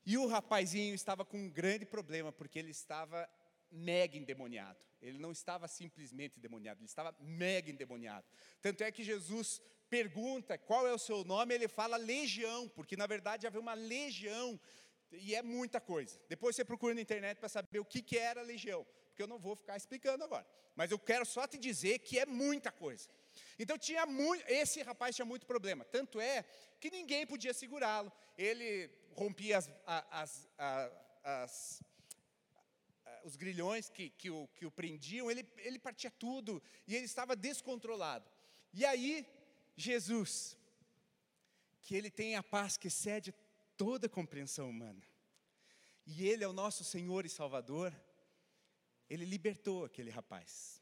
[0.06, 3.28] E o rapazinho estava com um grande problema, porque ele estava
[3.72, 4.80] mega endemoniado.
[5.02, 8.26] Ele não estava simplesmente endemoniado, ele estava mega endemoniado.
[8.62, 13.08] Tanto é que Jesus pergunta qual é o seu nome, ele fala legião, porque na
[13.08, 14.60] verdade havia uma legião,
[15.12, 16.20] e é muita coisa.
[16.30, 19.40] Depois você procura na internet para saber o que, que era legião, porque eu não
[19.40, 20.48] vou ficar explicando agora.
[20.76, 23.10] Mas eu quero só te dizer que é muita coisa.
[23.58, 25.86] Então tinha muito, esse rapaz tinha muito problema.
[25.86, 26.43] Tanto é
[26.80, 28.12] que ninguém podia segurá-lo.
[28.38, 30.49] Ele rompia as, as,
[31.23, 31.84] as,
[33.23, 37.36] os grilhões que, que, o, que o prendiam, ele, ele partia tudo e ele estava
[37.36, 38.30] descontrolado.
[38.73, 39.27] E aí,
[39.75, 40.58] Jesus,
[41.82, 43.34] que ele tem a paz que excede
[43.77, 45.01] toda compreensão humana,
[46.06, 47.93] e ele é o nosso Senhor e Salvador,
[49.10, 50.82] ele libertou aquele rapaz.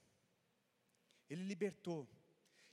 [1.29, 2.07] Ele libertou.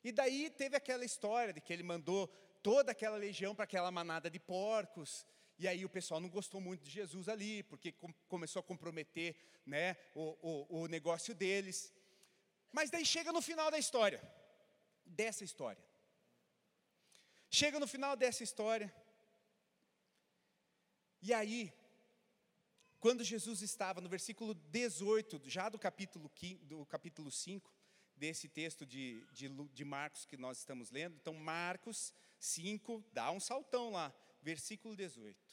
[0.07, 2.29] E daí teve aquela história de que ele mandou
[2.63, 5.27] toda aquela legião para aquela manada de porcos,
[5.59, 9.35] e aí o pessoal não gostou muito de Jesus ali, porque com, começou a comprometer
[9.75, 11.93] né, o, o, o negócio deles.
[12.71, 14.23] Mas daí chega no final da história,
[15.05, 15.85] dessa história.
[17.51, 18.95] Chega no final dessa história,
[21.21, 21.73] e aí,
[23.01, 27.76] quando Jesus estava no versículo 18, já do capítulo, 5, do capítulo 5,
[28.17, 33.41] desse texto de, de, de Marcos que nós estamos lendo, então Marcos 5, dá um
[33.41, 35.47] saltão lá, versículo 18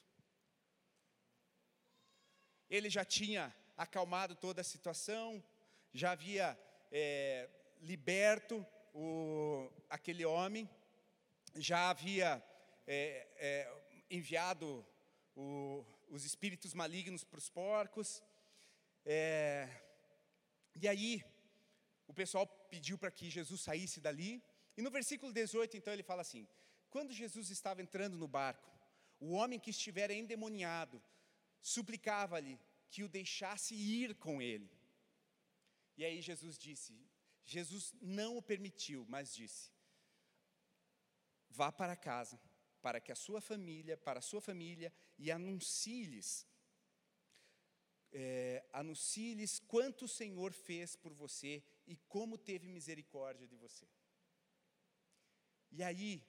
[2.75, 5.43] ele já tinha acalmado toda a situação,
[5.93, 6.59] já havia
[6.91, 7.47] é,
[7.81, 10.67] liberto o, aquele homem,
[11.55, 12.43] já havia
[12.87, 14.83] é, é, enviado
[15.35, 18.23] o, os espíritos malignos para os porcos.
[19.05, 19.69] É,
[20.73, 21.23] e aí,
[22.13, 24.31] o pessoal pediu para que Jesus saísse dali.
[24.77, 26.47] E no versículo 18, então, ele fala assim:
[26.89, 28.69] Quando Jesus estava entrando no barco,
[29.19, 31.01] o homem que estivera endemoniado
[31.61, 32.59] suplicava-lhe
[32.91, 34.69] que o deixasse ir com ele.
[35.97, 36.93] E aí Jesus disse:
[37.43, 39.71] Jesus não o permitiu, mas disse:
[41.49, 42.39] Vá para casa,
[42.81, 46.47] para que a sua família, para a sua família, e anuncie-lhes,
[48.11, 53.87] é, anuncie-lhes quanto o Senhor fez por você e como teve misericórdia de você.
[55.71, 56.23] E aí,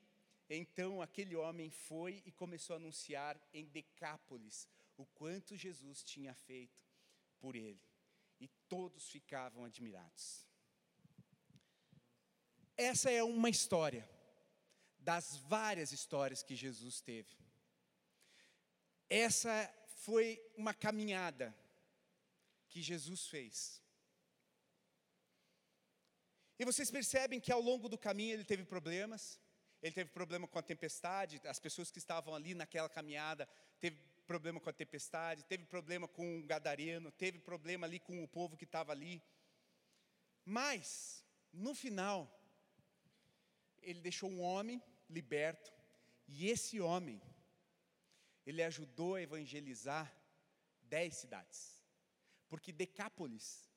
[0.48, 6.82] então aquele homem foi e começou a anunciar em Decápolis o quanto Jesus tinha feito
[7.38, 7.82] por ele.
[8.40, 10.46] E todos ficavam admirados.
[12.76, 14.08] Essa é uma história
[14.98, 17.36] das várias histórias que Jesus teve.
[19.08, 21.54] Essa foi uma caminhada
[22.68, 23.83] que Jesus fez.
[26.58, 29.40] E vocês percebem que ao longo do caminho ele teve problemas,
[29.82, 33.48] ele teve problema com a tempestade, as pessoas que estavam ali naquela caminhada
[33.80, 38.28] teve problema com a tempestade, teve problema com o gadareno, teve problema ali com o
[38.28, 39.22] povo que estava ali.
[40.44, 42.18] Mas, no final,
[43.82, 45.72] ele deixou um homem liberto,
[46.26, 47.20] e esse homem,
[48.46, 50.14] ele ajudou a evangelizar
[50.82, 51.82] dez cidades.
[52.48, 53.70] Porque Decápolis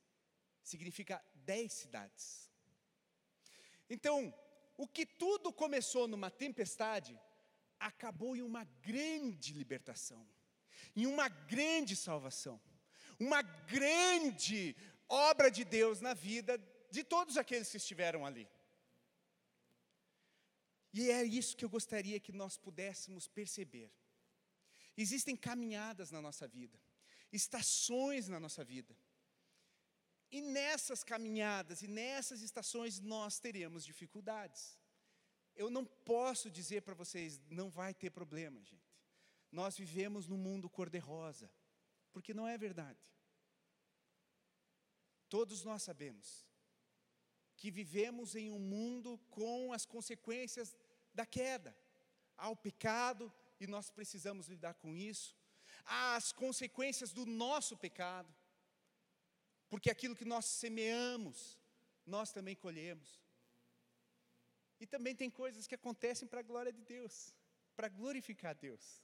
[0.63, 2.49] significa dez cidades.
[3.89, 4.33] Então,
[4.77, 7.19] o que tudo começou numa tempestade,
[7.79, 10.27] acabou em uma grande libertação,
[10.95, 12.59] em uma grande salvação,
[13.19, 14.75] uma grande
[15.07, 16.57] obra de Deus na vida
[16.91, 18.47] de todos aqueles que estiveram ali.
[20.93, 23.91] E é isso que eu gostaria que nós pudéssemos perceber.
[24.95, 26.79] Existem caminhadas na nossa vida,
[27.31, 28.97] estações na nossa vida.
[30.31, 34.77] E nessas caminhadas e nessas estações nós teremos dificuldades.
[35.55, 38.95] Eu não posso dizer para vocês, não vai ter problema, gente.
[39.51, 41.49] Nós vivemos num mundo cor-de-rosa,
[42.11, 42.99] porque não é verdade.
[45.29, 46.45] Todos nós sabemos
[47.55, 50.77] que vivemos em um mundo com as consequências
[51.13, 51.75] da queda.
[52.37, 55.35] Há o pecado e nós precisamos lidar com isso.
[55.85, 58.33] Há as consequências do nosso pecado,
[59.69, 61.59] porque aquilo que nós semeamos,
[62.05, 63.21] nós também colhemos.
[64.79, 67.33] E também tem coisas que acontecem para a glória de Deus,
[67.75, 69.03] para glorificar Deus.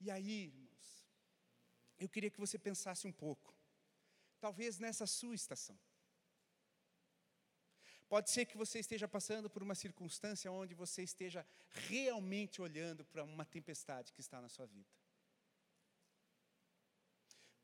[0.00, 1.08] E aí, irmãos,
[1.98, 3.54] eu queria que você pensasse um pouco,
[4.38, 5.78] talvez nessa sua estação.
[8.08, 13.22] Pode ser que você esteja passando por uma circunstância onde você esteja realmente olhando para
[13.22, 14.88] uma tempestade que está na sua vida.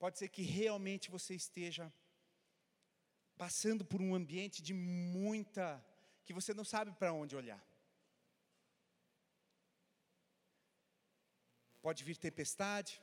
[0.04, 1.84] Pode ser que realmente você esteja
[3.42, 5.64] passando por um ambiente de muita
[6.24, 7.62] que você não sabe para onde olhar.
[11.80, 13.00] Pode vir tempestade,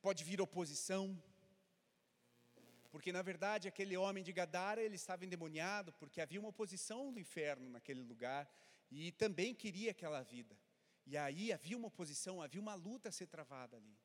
[0.00, 1.04] pode vir oposição,
[2.90, 7.20] porque na verdade aquele homem de Gadara, ele estava endemoniado, porque havia uma oposição do
[7.20, 8.50] inferno naquele lugar,
[8.90, 10.56] e também queria aquela vida.
[11.04, 13.98] E aí havia uma oposição, havia uma luta a ser travada ali.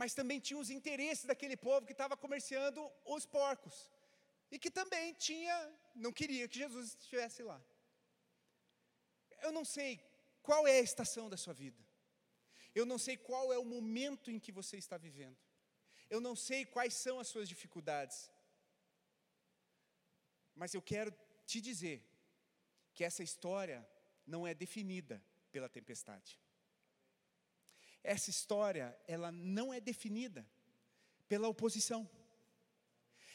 [0.00, 3.90] Mas também tinha os interesses daquele povo que estava comerciando os porcos.
[4.50, 5.56] E que também tinha,
[5.94, 7.60] não queria que Jesus estivesse lá.
[9.40, 10.00] Eu não sei
[10.42, 11.82] qual é a estação da sua vida.
[12.74, 15.38] Eu não sei qual é o momento em que você está vivendo.
[16.10, 18.30] Eu não sei quais são as suas dificuldades.
[20.54, 21.12] Mas eu quero
[21.46, 21.98] te dizer
[22.94, 23.86] que essa história
[24.26, 26.38] não é definida pela tempestade.
[28.14, 30.46] Essa história, ela não é definida
[31.26, 32.08] pela oposição.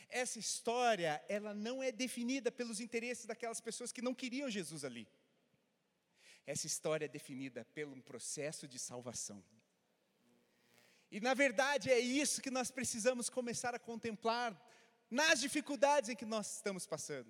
[0.07, 5.05] Essa história, ela não é definida pelos interesses daquelas pessoas que não queriam Jesus ali.
[6.47, 9.43] Essa história é definida pelo um processo de salvação.
[11.11, 14.49] E na verdade é isso que nós precisamos começar a contemplar
[15.09, 17.29] nas dificuldades em que nós estamos passando.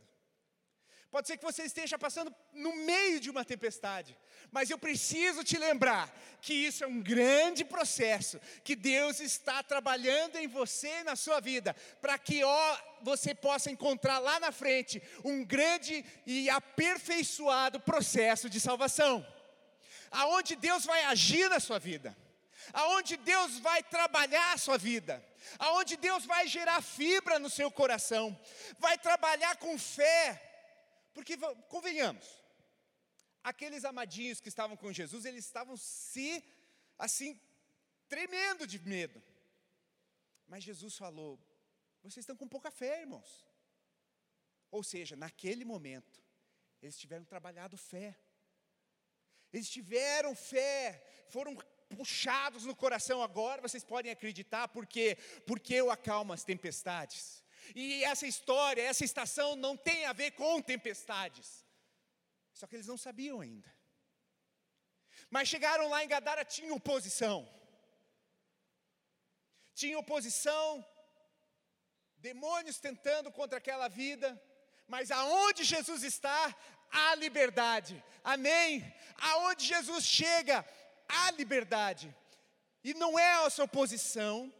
[1.11, 4.17] Pode ser que você esteja passando no meio de uma tempestade,
[4.49, 6.09] mas eu preciso te lembrar
[6.41, 11.41] que isso é um grande processo, que Deus está trabalhando em você e na sua
[11.41, 18.49] vida, para que ó, você possa encontrar lá na frente um grande e aperfeiçoado processo
[18.49, 19.25] de salvação,
[20.09, 22.15] aonde Deus vai agir na sua vida
[22.73, 25.21] aonde Deus vai trabalhar a sua vida,
[25.57, 28.39] aonde Deus vai gerar fibra no seu coração,
[28.79, 30.50] vai trabalhar com fé,
[31.13, 32.25] porque convenhamos,
[33.43, 36.43] aqueles amadinhos que estavam com Jesus, eles estavam se
[36.97, 37.39] assim
[38.07, 39.21] tremendo de medo.
[40.47, 41.39] Mas Jesus falou:
[42.01, 43.45] "Vocês estão com pouca fé, irmãos".
[44.69, 46.23] Ou seja, naquele momento,
[46.81, 48.17] eles tiveram trabalhado fé.
[49.51, 51.55] Eles tiveram fé, foram
[51.89, 57.40] puxados no coração agora, vocês podem acreditar, porque porque eu acalmo as tempestades.
[57.75, 61.65] E essa história, essa estação não tem a ver com tempestades.
[62.53, 63.73] Só que eles não sabiam ainda.
[65.29, 67.47] Mas chegaram lá em Gadara, tinha oposição.
[69.73, 70.85] Tinha oposição,
[72.17, 74.39] demônios tentando contra aquela vida,
[74.87, 76.55] mas aonde Jesus está,
[76.91, 78.03] há liberdade.
[78.23, 78.93] Amém?
[79.15, 80.65] Aonde Jesus chega,
[81.07, 82.13] há liberdade.
[82.83, 84.53] E não é essa oposição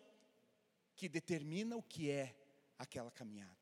[0.95, 2.35] que determina o que é
[2.81, 3.61] aquela caminhada.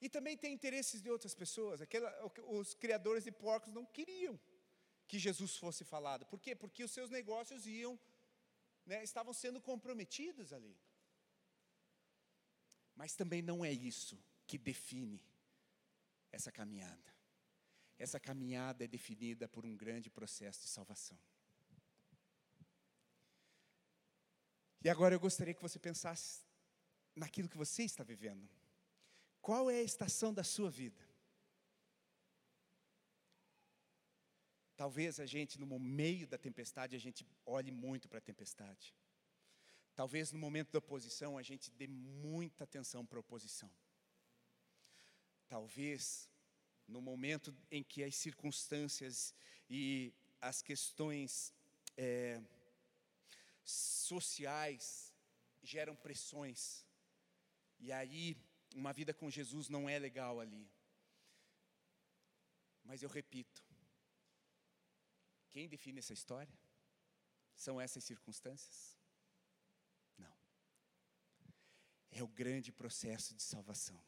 [0.00, 1.80] E também tem interesses de outras pessoas.
[1.80, 2.10] Aquela,
[2.58, 4.38] os criadores de porcos não queriam
[5.06, 6.26] que Jesus fosse falado.
[6.26, 6.54] Por quê?
[6.54, 7.98] Porque os seus negócios iam,
[8.84, 10.76] né, estavam sendo comprometidos ali.
[12.94, 15.22] Mas também não é isso que define
[16.30, 17.14] essa caminhada.
[17.98, 21.18] Essa caminhada é definida por um grande processo de salvação.
[24.82, 26.43] E agora eu gostaria que você pensasse
[27.14, 28.48] naquilo que você está vivendo.
[29.40, 31.00] Qual é a estação da sua vida?
[34.76, 38.94] Talvez a gente, no meio da tempestade, a gente olhe muito para a tempestade.
[39.94, 43.70] Talvez no momento da oposição, a gente dê muita atenção para a oposição.
[45.48, 46.28] Talvez
[46.88, 49.34] no momento em que as circunstâncias
[49.70, 51.54] e as questões
[51.96, 52.42] é,
[53.64, 55.12] sociais
[55.62, 56.84] geram pressões,
[57.84, 58.34] e aí
[58.74, 60.66] uma vida com Jesus não é legal ali.
[62.82, 63.62] Mas eu repito,
[65.50, 66.58] quem define essa história?
[67.54, 68.98] São essas circunstâncias?
[70.16, 70.34] Não.
[72.10, 74.02] É o grande processo de salvação.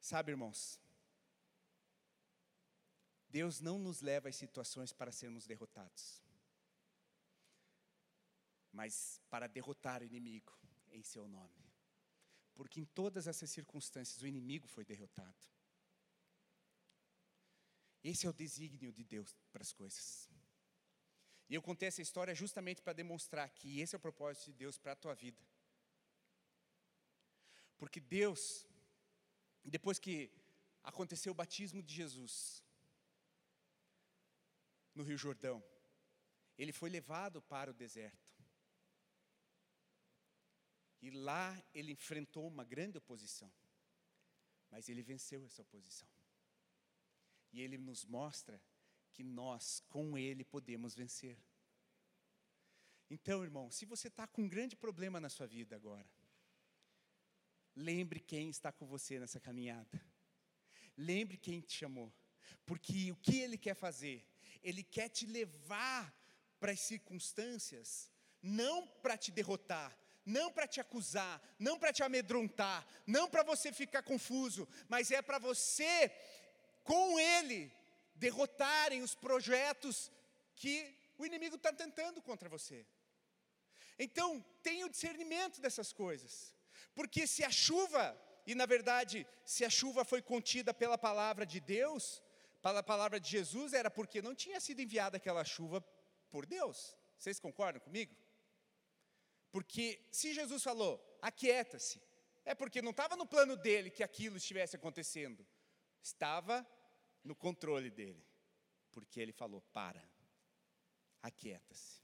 [0.00, 0.80] Sabe, irmãos,
[3.28, 6.20] Deus não nos leva às situações para sermos derrotados,
[8.76, 10.52] mas para derrotar o inimigo
[10.92, 11.64] em seu nome.
[12.54, 15.42] Porque em todas essas circunstâncias o inimigo foi derrotado.
[18.04, 20.28] Esse é o desígnio de Deus para as coisas.
[21.48, 24.76] E eu contei essa história justamente para demonstrar que esse é o propósito de Deus
[24.76, 25.42] para a tua vida.
[27.78, 28.66] Porque Deus,
[29.64, 30.30] depois que
[30.82, 32.62] aconteceu o batismo de Jesus
[34.94, 35.64] no Rio Jordão,
[36.58, 38.25] ele foi levado para o deserto.
[41.06, 43.48] E lá ele enfrentou uma grande oposição.
[44.68, 46.08] Mas ele venceu essa oposição.
[47.52, 48.60] E ele nos mostra
[49.12, 51.38] que nós, com ele, podemos vencer.
[53.08, 56.10] Então, irmão, se você está com um grande problema na sua vida agora,
[57.76, 60.04] lembre quem está com você nessa caminhada.
[60.96, 62.12] Lembre quem te chamou.
[62.64, 64.26] Porque o que ele quer fazer?
[64.60, 66.12] Ele quer te levar
[66.58, 68.10] para as circunstâncias,
[68.42, 69.96] não para te derrotar,
[70.26, 75.22] não para te acusar, não para te amedrontar, não para você ficar confuso, mas é
[75.22, 76.12] para você,
[76.82, 77.72] com Ele,
[78.16, 80.10] derrotarem os projetos
[80.56, 82.84] que o inimigo está tentando contra você.
[83.98, 86.52] Então, tenha o discernimento dessas coisas,
[86.94, 91.60] porque se a chuva, e na verdade, se a chuva foi contida pela palavra de
[91.60, 92.22] Deus,
[92.60, 95.80] pela palavra de Jesus, era porque não tinha sido enviada aquela chuva
[96.30, 96.96] por Deus.
[97.16, 98.14] Vocês concordam comigo?
[99.56, 101.98] Porque se Jesus falou, aquieta-se,
[102.44, 105.46] é porque não estava no plano dele que aquilo estivesse acontecendo,
[106.02, 106.66] estava
[107.24, 108.22] no controle dele,
[108.92, 110.06] porque ele falou: para,
[111.22, 112.02] aquieta-se.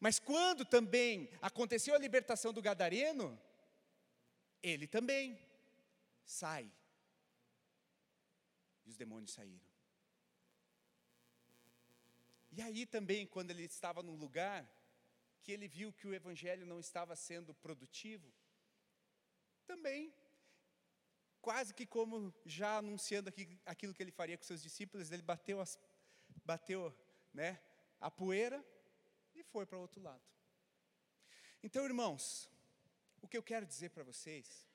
[0.00, 3.40] Mas quando também aconteceu a libertação do Gadareno,
[4.60, 5.38] ele também
[6.24, 6.68] sai.
[8.84, 9.70] E os demônios saíram.
[12.50, 14.68] E aí também, quando ele estava num lugar
[15.42, 18.32] que ele viu que o evangelho não estava sendo produtivo,
[19.66, 20.14] também,
[21.40, 25.60] quase que como já anunciando aqui, aquilo que ele faria com seus discípulos, ele bateu,
[25.60, 25.78] as,
[26.44, 26.94] bateu
[27.34, 27.60] né,
[28.00, 28.64] a poeira
[29.34, 30.22] e foi para o outro lado.
[31.62, 32.50] Então, irmãos,
[33.20, 34.68] o que eu quero dizer para vocês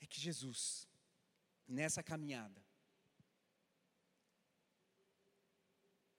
[0.00, 0.88] é que Jesus,
[1.66, 2.64] nessa caminhada,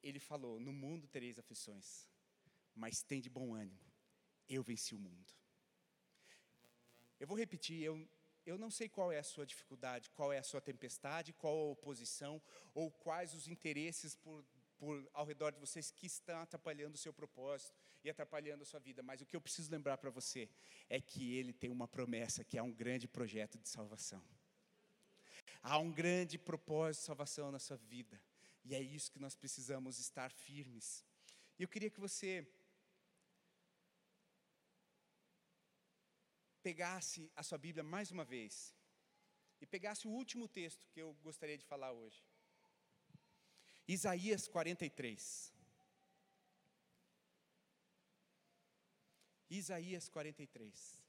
[0.02, 2.08] ele falou: No mundo tereis aflições,
[2.76, 3.80] mas tem de bom ânimo,
[4.48, 5.34] eu venci o mundo.
[7.20, 8.08] Eu vou repetir, eu,
[8.46, 11.72] eu não sei qual é a sua dificuldade, qual é a sua tempestade, qual a
[11.72, 12.42] oposição,
[12.74, 14.46] ou quais os interesses por,
[14.78, 17.74] por ao redor de vocês que estão atrapalhando o seu propósito
[18.04, 20.50] e atrapalhando a sua vida, mas o que eu preciso lembrar para você
[20.90, 24.24] é que ele tem uma promessa, que é um grande projeto de salvação.
[25.64, 28.22] Há um grande propósito de salvação na sua vida,
[28.64, 31.04] e é isso que nós precisamos estar firmes.
[31.58, 32.48] E eu queria que você
[36.68, 38.76] pegasse a sua Bíblia mais uma vez
[39.62, 42.26] e pegasse o último texto que eu gostaria de falar hoje.
[43.88, 45.54] Isaías 43.
[49.48, 51.05] Isaías 43.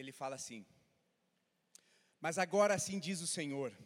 [0.00, 0.66] Ele fala assim:
[2.20, 3.76] Mas agora assim diz o Senhor,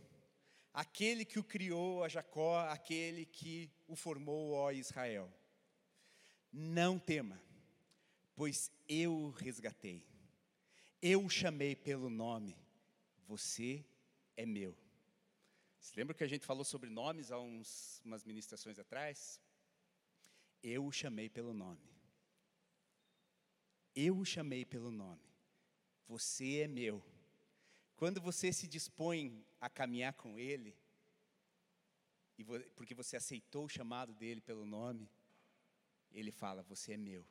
[0.73, 5.33] aquele que o criou a Jacó, aquele que o formou, ó Israel.
[6.53, 7.41] Não tema,
[8.37, 10.07] pois eu o resgatei,
[11.03, 12.57] eu o chamei pelo nome,
[13.27, 13.85] você
[14.37, 14.77] é meu.
[15.81, 19.39] Você lembra que a gente falou sobre nomes há uns, umas ministrações atrás?
[20.62, 21.93] Eu o chamei pelo nome.
[23.95, 25.34] Eu o chamei pelo nome.
[26.07, 27.03] Você é meu.
[27.97, 30.77] Quando você se dispõe a caminhar com Ele,
[32.75, 35.11] porque você aceitou o chamado dele pelo nome,
[36.11, 37.27] Ele fala: Você é meu.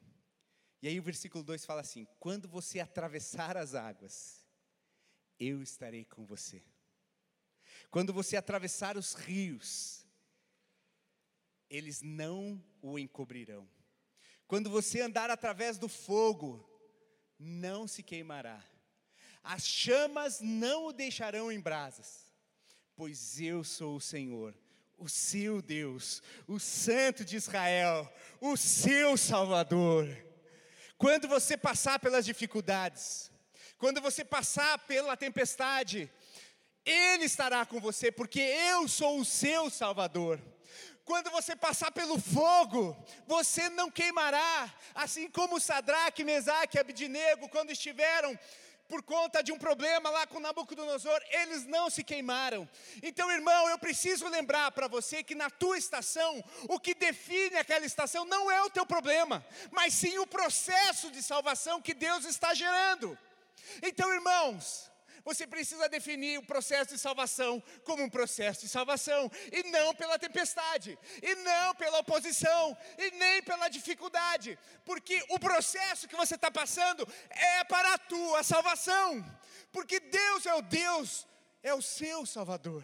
[0.82, 4.46] E aí o versículo 2 fala assim: Quando você atravessar as águas,
[5.40, 6.64] eu estarei com você.
[7.92, 10.06] Quando você atravessar os rios,
[11.70, 13.70] eles não o encobrirão.
[14.48, 16.73] Quando você andar através do fogo,
[17.44, 18.64] não se queimará.
[19.44, 22.32] As chamas não o deixarão em brasas,
[22.96, 24.56] pois eu sou o Senhor,
[24.98, 30.08] o seu Deus, o Santo de Israel, o seu Salvador.
[30.98, 33.30] Quando você passar pelas dificuldades,
[33.78, 36.10] quando você passar pela tempestade,
[36.86, 40.40] Ele estará com você, porque eu sou o seu Salvador.
[41.06, 42.96] Quando você passar pelo fogo,
[43.28, 48.38] você não queimará, assim como Sadraque, Mesaque e Abidnego, quando estiveram
[48.88, 52.70] por conta de um problema lá com Nabucodonosor, eles não se queimaram.
[53.02, 57.86] Então, irmão, eu preciso lembrar para você que na tua estação, o que define aquela
[57.86, 62.54] estação não é o teu problema, mas sim o processo de salvação que Deus está
[62.54, 63.18] gerando.
[63.82, 64.92] Então, irmãos,
[65.24, 70.20] você precisa definir o processo de salvação como um processo de salvação, e não pela
[70.20, 76.52] tempestade, e não pela oposição, e nem pela dificuldade, porque o processo que você está
[76.52, 79.24] passando é para a tua salvação,
[79.72, 81.28] porque Deus é o Deus,
[81.62, 82.84] é o seu Salvador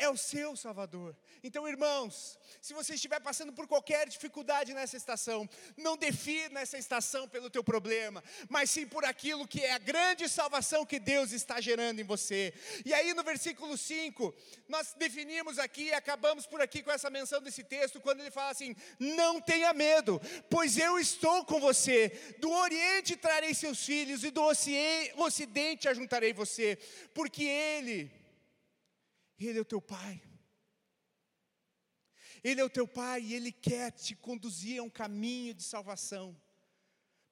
[0.00, 1.14] é o seu Salvador.
[1.44, 7.28] Então, irmãos, se você estiver passando por qualquer dificuldade nessa estação, não defina essa estação
[7.28, 11.60] pelo teu problema, mas sim por aquilo que é a grande salvação que Deus está
[11.60, 12.52] gerando em você.
[12.84, 14.34] E aí no versículo 5,
[14.68, 18.50] nós definimos aqui e acabamos por aqui com essa menção desse texto, quando ele fala
[18.50, 22.08] assim: "Não tenha medo, pois eu estou com você.
[22.38, 26.78] Do oriente trarei seus filhos e do ocidente ajuntarei você,
[27.12, 28.19] porque ele
[29.48, 30.22] ele é o teu pai.
[32.42, 36.36] Ele é o teu pai e ele quer te conduzir a um caminho de salvação.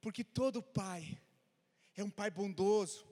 [0.00, 1.20] Porque todo pai
[1.96, 3.08] é um pai bondoso.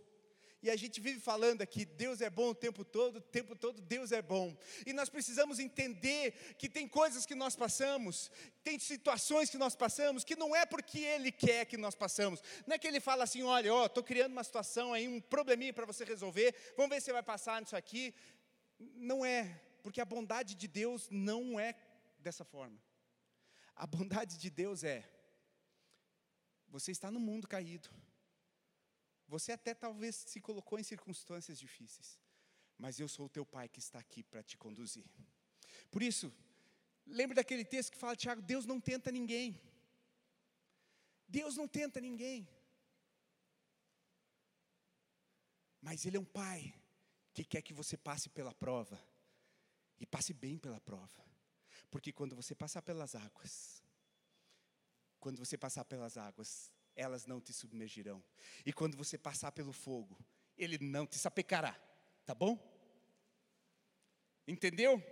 [0.63, 3.81] E a gente vive falando aqui, Deus é bom o tempo todo, o tempo todo
[3.81, 4.57] Deus é bom.
[4.85, 8.31] E nós precisamos entender que tem coisas que nós passamos,
[8.65, 12.43] tem situações que nós passamos, que não é porque Ele quer que nós passamos.
[12.67, 15.73] Não é que Ele fala assim, olha, ó, estou criando uma situação aí, um probleminha
[15.73, 18.13] para você resolver, vamos ver se você vai passar nisso aqui.
[18.79, 21.75] Não é, porque a bondade de Deus não é
[22.19, 22.79] dessa forma.
[23.75, 25.09] A bondade de Deus é:
[26.69, 27.89] você está no mundo caído.
[29.29, 32.21] Você até talvez se colocou em circunstâncias difíceis,
[32.79, 35.05] mas eu sou o teu pai que está aqui para te conduzir.
[35.91, 36.33] Por isso,
[37.07, 39.61] lembre daquele texto que fala, Tiago, Deus não tenta ninguém.
[41.29, 42.49] Deus não tenta ninguém.
[45.81, 46.75] Mas Ele é um pai
[47.37, 48.99] que quer que você passe pela prova
[50.01, 51.23] e passe bem pela prova.
[51.91, 53.83] Porque quando você passar pelas águas,
[55.21, 58.25] quando você passar pelas águas, elas não te submergirão.
[58.65, 60.19] E quando você passar pelo fogo,
[60.57, 61.79] ele não te sapecará.
[62.25, 62.59] Tá bom?
[64.49, 65.03] Entendeu?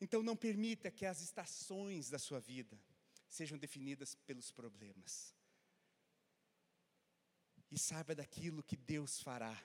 [0.00, 2.76] Então não permita que as estações da sua vida
[3.28, 5.32] sejam definidas pelos problemas.
[7.70, 9.56] E saiba daquilo que Deus fará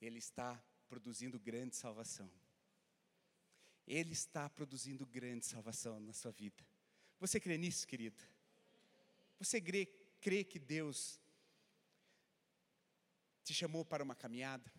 [0.00, 2.30] ele está produzindo grande salvação.
[3.86, 6.64] Ele está produzindo grande salvação na sua vida.
[7.18, 8.22] Você crê nisso, querido?
[9.38, 9.86] Você crê,
[10.20, 11.20] crê que Deus
[13.42, 14.70] te chamou para uma caminhada?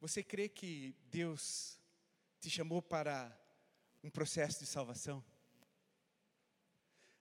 [0.00, 1.78] Você crê que Deus
[2.40, 3.36] te chamou para
[4.02, 5.24] um processo de salvação?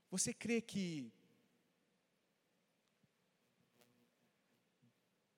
[0.10, 1.12] Você crê que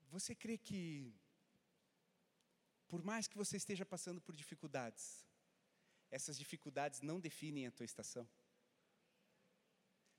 [0.09, 1.13] Você crê que,
[2.87, 5.25] por mais que você esteja passando por dificuldades,
[6.09, 8.27] essas dificuldades não definem a tua estação?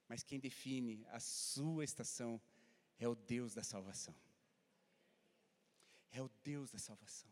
[0.08, 2.40] Mas quem define a sua estação
[2.98, 4.14] é o Deus da salvação.
[6.12, 7.30] É o Deus da salvação.